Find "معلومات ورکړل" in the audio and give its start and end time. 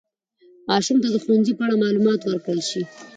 1.83-2.61